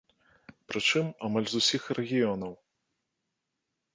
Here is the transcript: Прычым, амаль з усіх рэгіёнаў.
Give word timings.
Прычым, 0.71 1.09
амаль 1.27 1.49
з 1.51 1.55
усіх 1.61 1.83
рэгіёнаў. 1.99 2.53